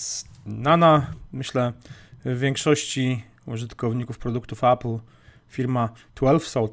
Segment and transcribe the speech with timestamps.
[0.00, 1.72] znana, myślę,
[2.24, 4.98] w większości użytkowników produktów Apple
[5.48, 6.72] firma 12 Salt,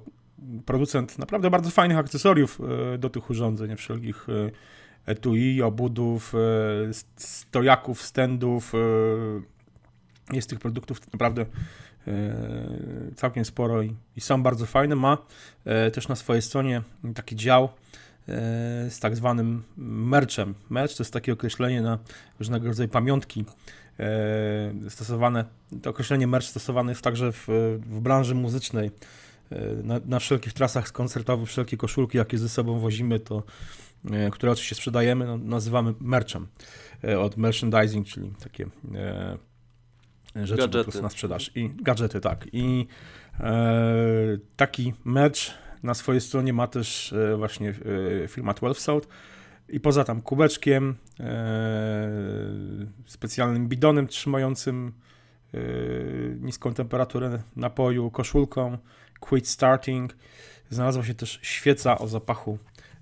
[0.66, 2.60] producent naprawdę bardzo fajnych akcesoriów
[2.94, 4.52] e, do tych urządzeń, wszelkich e,
[5.12, 6.40] etui, obudów, e,
[7.16, 8.74] stojaków, standów.
[10.34, 11.46] Jest tych produktów naprawdę
[13.16, 14.96] całkiem sporo i, i są bardzo fajne.
[14.96, 15.18] Ma
[15.94, 16.82] też na swojej stronie
[17.16, 17.70] taki dział
[18.90, 20.56] z tak zwanym merchem.
[20.70, 22.00] Merch to jest takie określenie na
[22.40, 23.46] różnego rodzaju pamiątki
[24.90, 25.46] stosowane,
[25.82, 27.48] to określenie merch stosowane jest także w,
[27.80, 28.92] w branży muzycznej
[29.84, 33.44] na, na wszelkich trasach koncertowych, wszelkie koszulki, jakie ze sobą wozimy, to
[34.12, 36.48] e, które oczywiście sprzedajemy, no, nazywamy merchem
[37.04, 38.66] e, od merchandising, czyli takie
[38.96, 39.38] e,
[40.36, 40.78] rzeczy gadżety.
[40.78, 41.52] po prostu na sprzedaż.
[41.56, 42.48] I gadżety, tak.
[42.54, 42.88] I
[43.40, 45.40] e, taki merch
[45.84, 47.74] na swojej stronie ma też e, właśnie
[48.24, 49.08] e, firma 12 South.
[49.70, 50.96] I poza tam kubeczkiem,
[53.06, 54.94] specjalnym bidonem trzymającym
[56.42, 58.78] niską temperaturę napoju, koszulką,
[59.20, 60.16] Quit Starting.
[60.70, 62.58] Znalazła się też świeca o zapachu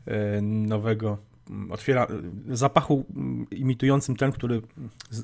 [0.05, 1.17] e, nowego,
[1.69, 2.08] otwiera,
[2.49, 3.05] zapachu
[3.52, 4.61] imitującym ten, który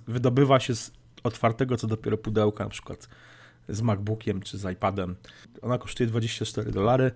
[0.08, 0.92] wydobywa się z
[1.24, 3.10] otwartego co dopiero pudełka, na przykład
[3.70, 5.16] z MacBookiem czy z iPadem.
[5.62, 7.12] Ona kosztuje 24 dolary,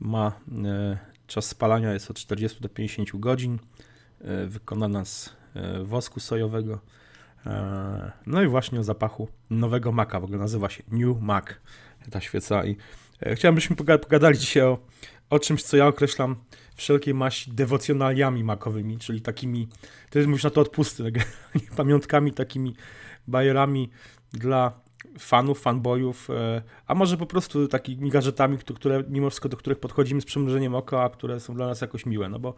[0.00, 0.32] ma
[0.64, 3.58] e, czas spalania jest od 40 do 50 godzin,
[4.20, 5.36] e, wykonana z
[5.84, 6.80] wosku sojowego.
[8.26, 11.44] No i właśnie o zapachu nowego Maca, w ogóle nazywa się New Mac
[12.10, 12.76] ta świeca i
[13.22, 14.78] E, chciałem, byśmy pogadali dzisiaj o,
[15.30, 16.36] o czymś, co ja określam
[16.74, 19.68] wszelkiej maści dewocjonaliami makowymi, czyli takimi,
[20.10, 21.12] to jest mówisz na to odpusty,
[21.76, 22.74] pamiątkami, takimi
[23.28, 23.90] bajerami
[24.32, 24.80] dla
[25.18, 30.20] fanów, fanboyów, e, a może po prostu takimi gadżetami, które mimo wszystko do których podchodzimy
[30.20, 32.54] z przymrużeniem oka, a które są dla nas jakoś miłe, no bo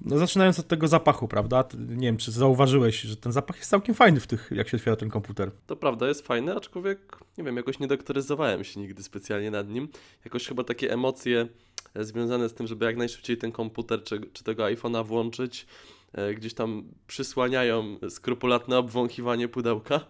[0.00, 1.64] no zaczynając od tego zapachu, prawda?
[1.88, 4.96] Nie wiem, czy zauważyłeś, że ten zapach jest całkiem fajny w tych, jak się otwiera
[4.96, 5.50] ten komputer.
[5.66, 9.88] To prawda, jest fajny, aczkolwiek, nie wiem, jakoś nie doktoryzowałem się nigdy specjalnie nad nim.
[10.24, 11.48] Jakoś chyba takie emocje
[11.94, 15.66] e, związane z tym, żeby jak najszybciej ten komputer czy, czy tego iPhone'a włączyć,
[16.12, 20.00] e, gdzieś tam przysłaniają skrupulatne obwąchiwanie pudełka.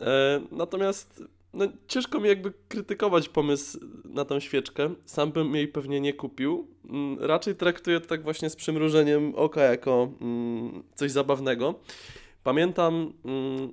[0.00, 1.22] e, natomiast
[1.54, 4.94] no, ciężko mi jakby krytykować pomysł na tą świeczkę.
[5.04, 6.68] Sam bym jej pewnie nie kupił.
[6.90, 11.74] Mm, raczej traktuję to tak właśnie z przymrużeniem oka jako mm, coś zabawnego.
[12.42, 13.72] Pamiętam mm,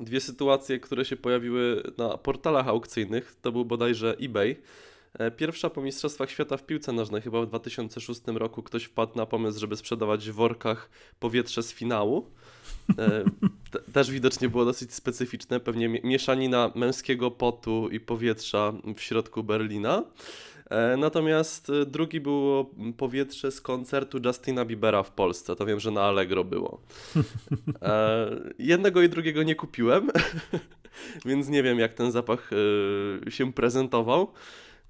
[0.00, 3.36] dwie sytuacje, które się pojawiły na portalach aukcyjnych.
[3.42, 4.56] To był bodajże eBay.
[5.18, 9.26] E, pierwsza po Mistrzostwach Świata w piłce nożnej, chyba w 2006 roku, ktoś wpadł na
[9.26, 10.90] pomysł, żeby sprzedawać w workach
[11.20, 12.30] powietrze z finału.
[12.98, 13.24] E,
[13.92, 20.02] też widocznie było dosyć specyficzne, pewnie mieszanina męskiego potu i powietrza w środku Berlina.
[20.70, 25.56] E, natomiast e, drugi było powietrze z koncertu Justina Biebera w Polsce.
[25.56, 26.80] To wiem, że na Allegro było.
[28.58, 30.10] Jednego i drugiego nie kupiłem,
[31.26, 32.50] więc nie wiem, jak ten zapach
[33.28, 34.32] się prezentował.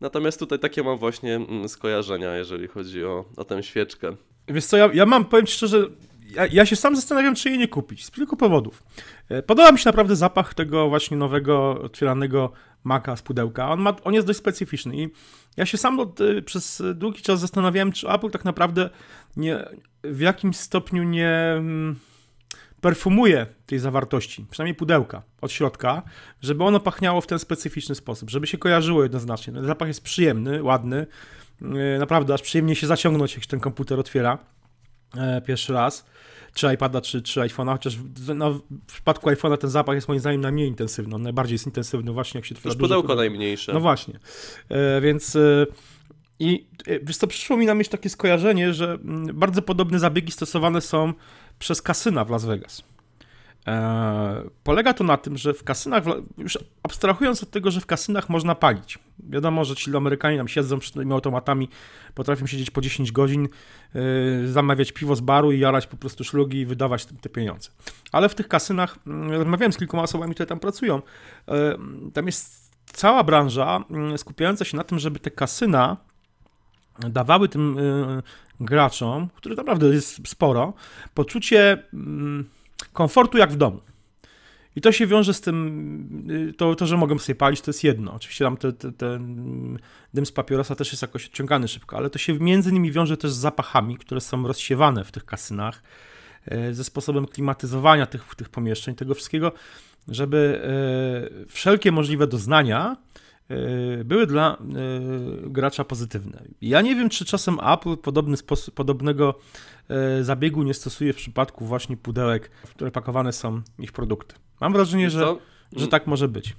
[0.00, 4.16] Natomiast tutaj takie mam właśnie mm, skojarzenia, jeżeli chodzi o, o tę świeczkę.
[4.48, 5.86] Wiesz co, ja, ja mam, powiem szczerze,
[6.24, 8.82] ja, ja, się sam zastanawiam, czy jej nie kupić, z kilku powodów.
[9.28, 12.52] E, podoba mi się naprawdę zapach tego właśnie nowego, otwieranego
[12.84, 13.70] maka z pudełka.
[13.70, 15.08] On, ma, on jest dość specyficzny i
[15.56, 18.90] ja się sam od, e, przez długi czas zastanawiałem, czy Apple tak naprawdę
[19.36, 19.64] nie,
[20.04, 21.96] w jakimś stopniu nie mm,
[22.80, 26.02] perfumuje tej zawartości, przynajmniej pudełka od środka,
[26.42, 29.52] żeby ono pachniało w ten specyficzny sposób, żeby się kojarzyło jednoznacznie.
[29.52, 31.06] Ten zapach jest przyjemny, ładny,
[31.62, 34.38] e, naprawdę aż przyjemnie się zaciągnąć, jak się ten komputer otwiera
[35.46, 36.04] pierwszy raz
[36.54, 38.52] czy iPada, czy, czy iPhone'a, chociaż w, no,
[38.88, 42.38] w przypadku iPhone'a ten zapach jest moim zdaniem najmniej intensywny, on najbardziej jest intensywny właśnie
[42.38, 43.72] jak się otwiera pudełko duże, najmniejsze.
[43.72, 44.18] No właśnie,
[44.68, 45.36] e, więc...
[45.36, 45.66] E,
[46.38, 50.32] i e, wiesz co, przyszło mi na myśl takie skojarzenie, że mm, bardzo podobne zabiegi
[50.32, 51.12] stosowane są
[51.58, 52.82] przez kasyna w Las Vegas.
[53.66, 56.04] E, polega to na tym, że w kasynach,
[56.38, 58.98] już abstrahując od tego, że w kasynach można palić.
[59.18, 61.68] Wiadomo, że ci Amerykanie tam siedzą przed tymi automatami,
[62.14, 63.48] potrafią siedzieć po 10 godzin,
[63.94, 67.70] e, zamawiać piwo z baru i jarać po prostu szlugi i wydawać te, pieniądze.
[68.12, 71.02] Ale w tych kasynach, mm, rozmawiałem z kilkoma osobami, które tam pracują,
[71.48, 71.76] e,
[72.12, 75.96] tam jest cała branża mm, skupiająca się na tym, żeby te kasyna
[76.98, 77.76] dawały tym
[78.60, 80.72] graczom, których naprawdę jest sporo,
[81.14, 82.48] poczucie mm,
[82.92, 83.80] komfortu jak w domu.
[84.76, 87.84] I to się wiąże z tym, y, to, to że mogę sobie palić, to jest
[87.84, 88.12] jedno.
[88.12, 89.18] Oczywiście tam ten te, te
[90.14, 93.32] dym z papierosa też jest jakoś odciągany szybko, ale to się między nimi wiąże też
[93.32, 95.82] z zapachami, które są rozsiewane w tych kasynach,
[96.52, 99.52] y, ze sposobem klimatyzowania tych, tych pomieszczeń, tego wszystkiego,
[100.08, 100.62] żeby
[101.42, 102.96] y, wszelkie możliwe doznania
[104.04, 104.56] były dla
[105.42, 106.42] gracza pozytywne.
[106.60, 109.38] Ja nie wiem, czy czasem Apple podobny sposób, podobnego
[110.22, 114.34] zabiegu nie stosuje w przypadku właśnie pudełek, w które pakowane są ich produkty.
[114.60, 115.36] Mam wrażenie, że,
[115.76, 116.56] że tak może być.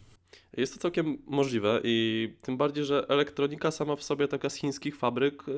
[0.57, 4.95] Jest to całkiem możliwe i tym bardziej, że elektronika sama w sobie taka z chińskich
[4.95, 5.51] fabryk, e,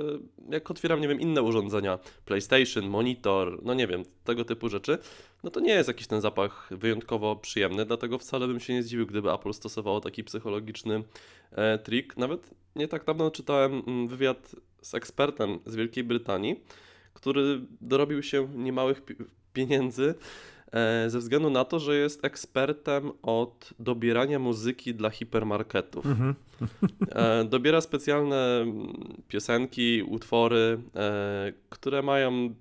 [0.50, 4.98] jak otwieram, nie wiem, inne urządzenia, PlayStation, monitor, no nie wiem, tego typu rzeczy,
[5.44, 9.06] no to nie jest jakiś ten zapach wyjątkowo przyjemny, dlatego wcale bym się nie zdziwił,
[9.06, 11.04] gdyby Apple stosowało taki psychologiczny
[11.52, 12.18] e, trik.
[12.18, 16.62] Nawet nie tak dawno czytałem mm, wywiad z ekspertem z Wielkiej Brytanii,
[17.14, 19.02] który dorobił się niemałych
[19.54, 20.16] pieniędzy
[21.08, 26.06] ze względu na to, że jest ekspertem od dobierania muzyki dla hipermarketów.
[26.06, 26.36] Mhm.
[27.12, 28.66] E, dobiera specjalne
[29.28, 32.56] piosenki, utwory, e, które mają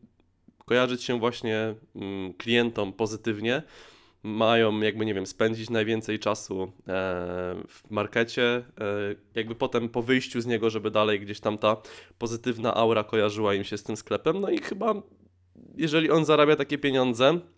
[0.65, 3.63] kojarzyć się właśnie mm, klientom pozytywnie.
[4.23, 6.73] Mają, jakby nie wiem, spędzić najwięcej czasu
[7.69, 8.65] w markecie,
[9.35, 11.77] jakby potem po wyjściu z niego, żeby dalej gdzieś tam ta
[12.19, 14.41] pozytywna aura kojarzyła im się z tym sklepem.
[14.41, 14.95] No i chyba,
[15.77, 17.56] jeżeli on zarabia takie pieniądze, E,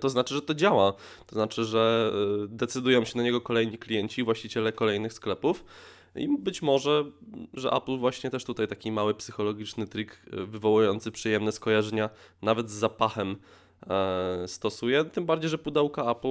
[0.00, 0.92] to znaczy, że to działa.
[1.26, 2.12] To znaczy, że
[2.44, 5.64] e, decydują się na niego kolejni klienci, właściciele kolejnych sklepów.
[6.16, 7.04] I być może,
[7.54, 12.10] że Apple właśnie też tutaj taki mały psychologiczny trik e, wywołujący przyjemne skojarzenia,
[12.42, 13.65] nawet z zapachem E,
[14.46, 15.04] stosuje.
[15.04, 16.28] Tym bardziej, że pudełka Apple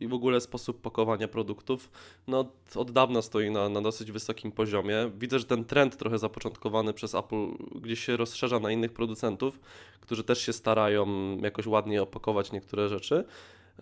[0.00, 1.90] i w ogóle sposób pakowania produktów
[2.26, 2.44] no,
[2.74, 5.10] od dawna stoi na, na dosyć wysokim poziomie.
[5.18, 9.60] Widzę, że ten trend trochę zapoczątkowany przez Apple gdzieś się rozszerza na innych producentów,
[10.00, 11.06] którzy też się starają
[11.36, 13.24] jakoś ładnie opakować niektóre rzeczy.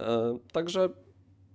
[0.01, 0.89] E, także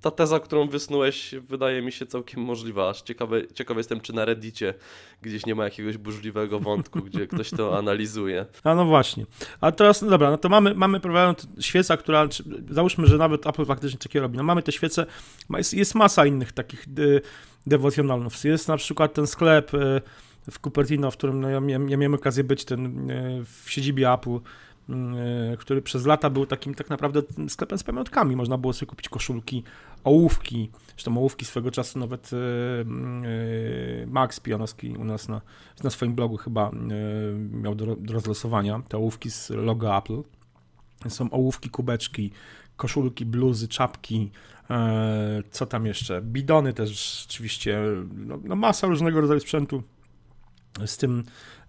[0.06, 2.90] ta teza, którą wysnułeś, wydaje mi się całkiem możliwa.
[2.90, 4.74] Aż ciekawy, ciekawy jestem, czy na Reddicie
[5.22, 8.46] gdzieś nie ma jakiegoś burzliwego wątku, gdzie ktoś to analizuje.
[8.64, 9.26] A no właśnie.
[9.62, 12.28] A teraz, no dobra, no to mamy, mamy problem, świeca, która,
[12.70, 14.38] załóżmy, że nawet Apple faktycznie takiego robi.
[14.38, 15.06] No mamy te świece,
[15.58, 16.86] jest, jest masa innych takich
[17.68, 18.44] dewocjonalnych.
[18.44, 20.02] Jest na przykład ten sklep e,
[20.52, 24.14] w Cupertino, w którym no, ja, miałem, ja miałem okazję być ten, e, w siedzibie
[24.14, 24.40] Apple,
[25.60, 28.36] który przez lata był takim tak naprawdę sklepem z pamiątkami.
[28.36, 29.64] Można było sobie kupić koszulki,
[30.04, 32.38] ołówki, zresztą ołówki swego czasu nawet e,
[34.04, 35.42] e, Max Pijanowski u nas na,
[35.84, 36.72] na swoim blogu chyba
[37.52, 40.22] miał do, do rozlosowania te ołówki z logo Apple.
[41.10, 42.32] Są ołówki, kubeczki,
[42.76, 44.32] koszulki, bluzy, czapki,
[45.52, 46.22] co tam jeszcze?
[46.22, 47.80] Bidony też oczywiście,
[48.16, 49.84] no, no masa różnego rodzaju sprzętu
[50.86, 51.24] z tym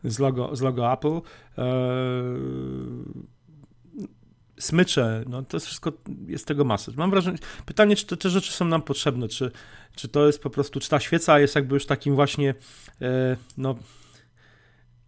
[0.04, 1.20] z logo, z logo Apple.
[1.58, 1.64] E,
[4.58, 5.92] smycze, no to wszystko
[6.26, 6.92] jest tego masa.
[6.96, 9.50] Mam wrażenie, pytanie, czy te, te rzeczy są nam potrzebne, czy,
[9.96, 12.54] czy to jest po prostu, czy ta świeca jest jakby już takim właśnie,
[13.02, 13.74] e, no,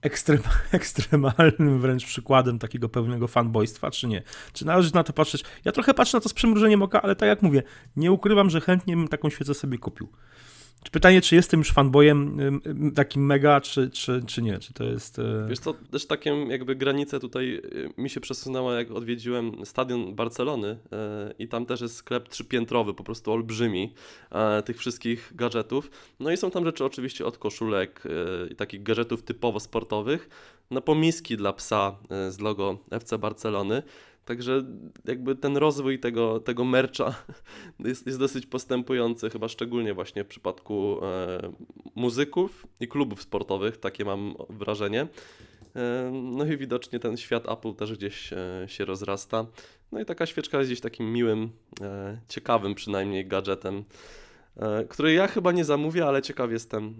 [0.03, 0.41] ekstrem,
[0.73, 4.23] ekstremalnym wręcz przykładem takiego pełnego fanboystwa, czy nie?
[4.53, 5.45] Czy należy na to patrzeć?
[5.65, 7.63] Ja trochę patrzę na to z przymrużeniem oka, ale tak jak mówię,
[7.97, 10.09] nie ukrywam, że chętnie bym taką świecę sobie kupił.
[10.93, 12.39] Pytanie, czy jestem już fanboyem
[12.95, 14.59] takim mega, czy, czy, czy nie?
[14.59, 15.19] Czy to jest.
[15.19, 17.63] E, Wiesz co, też takie jakby granice tutaj
[17.97, 22.95] e, mi się przesunęła, jak odwiedziłem stadion Barcelony e, i tam też jest sklep trzypiętrowy,
[22.95, 23.95] po prostu olbrzymi
[24.65, 25.91] tych wszystkich gadżetów.
[26.21, 28.03] No i są tam rzeczy oczywiście od koszulek
[28.51, 30.29] i takich gadżetów typowo sportowych,
[30.71, 31.97] na pomiski dla psa
[32.29, 33.83] z logo FC Barcelony.
[34.29, 34.65] Także
[35.05, 37.15] jakby ten rozwój tego, tego mercha
[37.85, 41.53] jest, jest dosyć postępujący, chyba szczególnie właśnie w przypadku e,
[41.95, 45.07] muzyków i klubów sportowych, takie mam wrażenie.
[45.77, 49.47] E, no i widocznie ten świat Apple też gdzieś e, się rozrasta.
[49.93, 53.85] No i taka świeczka jest gdzieś takim miłym, e, ciekawym przynajmniej gadżetem.
[54.59, 56.95] E, której ja chyba nie zamówię, ale ciekaw jestem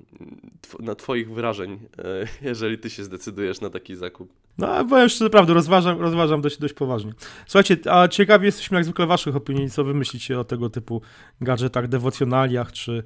[0.81, 4.33] na Twoich wrażeń, e, jeżeli Ty się zdecydujesz na taki zakup.
[4.59, 7.13] No, powiem szczerze, naprawdę, rozważam, rozważam dość, dość poważnie.
[7.47, 11.03] Słuchajcie, a ciekawi jesteśmy jak zwykle Waszych opinii, co Wy myślicie o tego typu
[11.41, 13.03] gadżetach, dewocjonaliach czy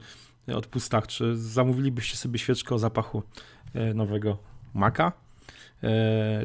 [0.55, 3.23] odpustach, czy zamówilibyście sobie świeczkę o zapachu
[3.75, 4.39] e, nowego
[4.75, 5.13] Maca?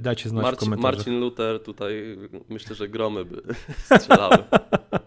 [0.01, 0.97] Dajcie znać Marcin, w komentarzach.
[0.97, 2.17] Marcin Luther tutaj
[2.49, 3.41] myślę, że gromy by
[3.99, 4.37] strzelały.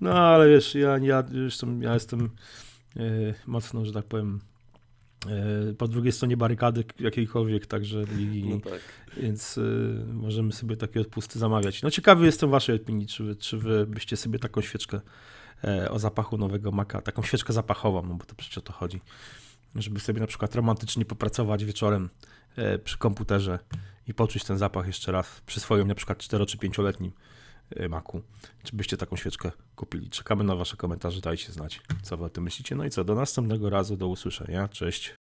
[0.00, 2.30] No ale wiesz, ja, ja, zresztą ja jestem
[2.96, 3.00] e,
[3.46, 4.40] mocno, że tak powiem,
[5.26, 8.80] e, po drugiej stronie barykady jakiejkolwiek, także i, no tak.
[9.16, 9.62] więc e,
[10.12, 11.82] możemy sobie takie odpusty zamawiać.
[11.82, 15.00] No ciekawy jestem waszej opinii, czy wy, czy wy byście sobie taką świeczkę
[15.90, 19.00] o zapachu nowego maka, taką świeczkę zapachową, no bo to przecież o to chodzi,
[19.74, 22.08] żeby sobie na przykład romantycznie popracować wieczorem
[22.84, 23.58] przy komputerze
[24.06, 27.12] i poczuć ten zapach jeszcze raz przy swoim na przykład 4 czy 5-letnim Y,
[27.88, 28.22] maku.
[28.62, 30.10] Czy byście taką świeczkę kupili?
[30.10, 32.74] Czekamy na Wasze komentarze, dajcie znać, co Wy o tym myślicie.
[32.74, 34.68] No i co, do następnego razu, do usłyszenia.
[34.68, 35.16] Cześć.